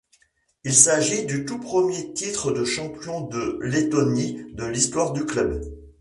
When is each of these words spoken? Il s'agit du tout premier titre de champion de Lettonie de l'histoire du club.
Il 0.63 0.73
s'agit 0.73 1.27
du 1.27 1.45
tout 1.45 1.59
premier 1.59 2.11
titre 2.13 2.51
de 2.51 2.65
champion 2.65 3.21
de 3.27 3.59
Lettonie 3.61 4.47
de 4.53 4.65
l'histoire 4.65 5.13
du 5.13 5.25
club. 5.25 5.61